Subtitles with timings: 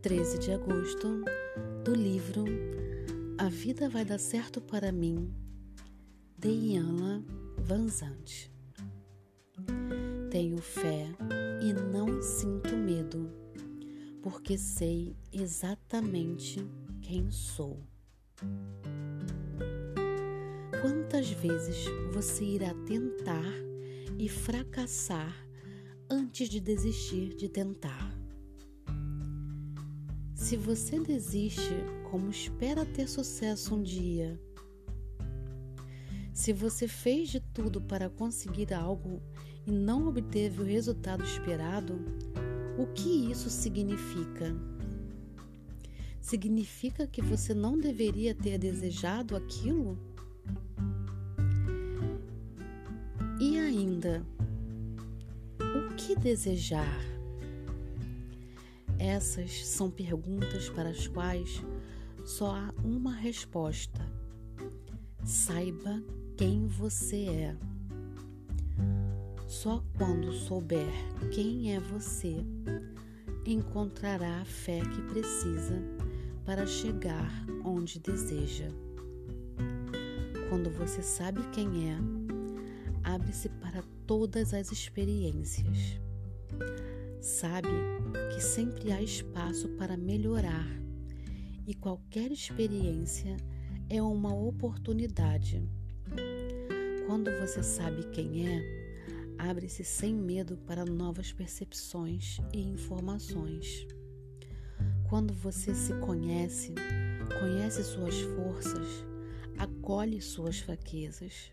[0.00, 1.24] 13 de agosto,
[1.84, 2.44] do livro
[3.36, 5.34] A Vida Vai Dar Certo para Mim,
[6.38, 7.24] de Iana
[7.56, 8.48] Vanzante.
[10.30, 11.08] Tenho fé
[11.60, 13.28] e não sinto medo,
[14.22, 16.64] porque sei exatamente
[17.02, 17.80] quem sou.
[20.80, 23.52] Quantas vezes você irá tentar
[24.16, 25.34] e fracassar
[26.08, 28.27] antes de desistir de tentar?
[30.38, 31.74] Se você desiste,
[32.12, 34.40] como espera ter sucesso um dia?
[36.32, 39.20] Se você fez de tudo para conseguir algo
[39.66, 41.98] e não obteve o resultado esperado,
[42.78, 44.56] o que isso significa?
[46.20, 49.98] Significa que você não deveria ter desejado aquilo?
[53.40, 54.24] E ainda,
[55.60, 57.17] o que desejar?
[58.98, 61.62] Essas são perguntas para as quais
[62.24, 64.04] só há uma resposta.
[65.24, 66.02] Saiba
[66.36, 67.56] quem você é.
[69.46, 70.92] Só quando souber
[71.32, 72.36] quem é você,
[73.46, 75.82] encontrará a fé que precisa
[76.44, 77.30] para chegar
[77.64, 78.68] onde deseja.
[80.48, 81.98] Quando você sabe quem é,
[83.04, 86.00] abre-se para todas as experiências.
[87.20, 87.68] Sabe
[88.34, 90.66] que sempre há espaço para melhorar
[91.66, 93.36] e qualquer experiência
[93.90, 95.62] é uma oportunidade.
[97.06, 98.88] Quando você sabe quem é,
[99.38, 103.86] abre-se sem medo para novas percepções e informações.
[105.08, 106.74] Quando você se conhece,
[107.40, 109.04] conhece suas forças,
[109.56, 111.52] acolhe suas fraquezas.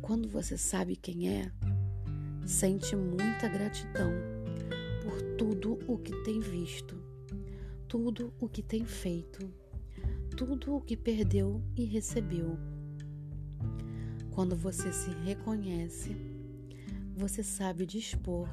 [0.00, 1.50] Quando você sabe quem é,
[2.46, 4.12] sente muita gratidão
[5.02, 6.96] por tudo o que tem visto,
[7.88, 9.52] tudo o que tem feito,
[10.36, 12.58] tudo o que perdeu e recebeu.
[14.30, 16.16] Quando você se reconhece,
[17.16, 18.48] você sabe dispor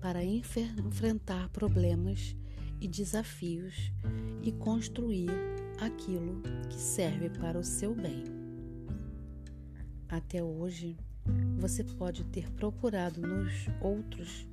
[0.00, 2.36] para enfrentar problemas
[2.80, 3.92] e desafios
[4.42, 5.30] e construir
[5.80, 8.24] aquilo que serve para o seu bem.
[10.08, 10.96] Até hoje,
[11.68, 14.46] você pode ter procurado nos outros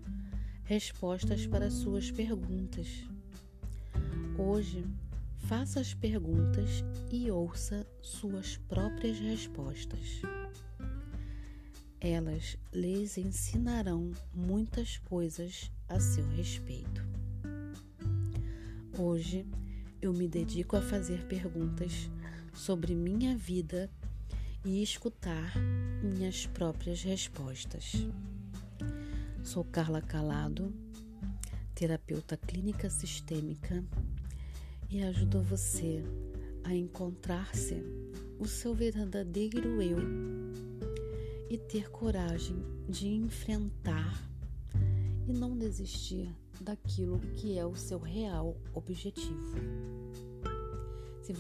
[0.64, 2.88] respostas para suas perguntas.
[4.36, 4.84] Hoje,
[5.38, 10.24] faça as perguntas e ouça suas próprias respostas.
[12.02, 17.08] Elas lhes ensinarão muitas coisas a seu respeito.
[18.98, 19.46] Hoje,
[20.02, 22.10] eu me dedico a fazer perguntas
[22.56, 23.88] sobre minha vida
[24.66, 25.54] e escutar
[26.02, 27.92] minhas próprias respostas.
[29.44, 30.74] Sou Carla Calado,
[31.76, 33.84] terapeuta clínica sistêmica
[34.90, 36.02] e ajudo você
[36.64, 37.84] a encontrar-se
[38.40, 39.98] o seu verdadeiro eu
[41.50, 44.24] e ter coragem de enfrentar
[45.28, 49.58] e não desistir daquilo que é o seu real objetivo.
[51.24, 51.32] Se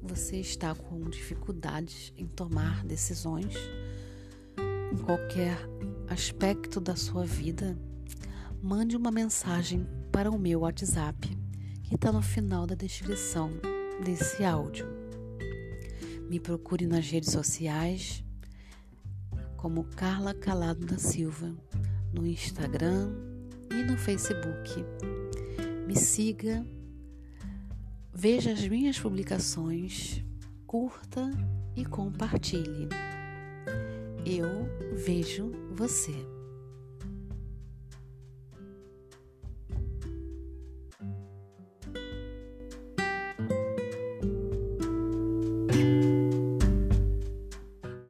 [0.00, 3.52] você está com dificuldades em tomar decisões
[4.92, 5.58] em qualquer
[6.08, 7.76] aspecto da sua vida,
[8.62, 11.28] mande uma mensagem para o meu WhatsApp,
[11.82, 13.50] que está no final da descrição
[14.04, 14.86] desse áudio.
[16.30, 18.22] Me procure nas redes sociais
[19.56, 21.52] como Carla Calado da Silva,
[22.14, 23.10] no Instagram
[23.72, 24.84] e no Facebook.
[25.88, 26.64] Me siga
[28.14, 30.22] Veja as minhas publicações,
[30.66, 31.30] curta
[31.74, 32.88] e compartilhe.
[34.26, 36.14] Eu vejo você.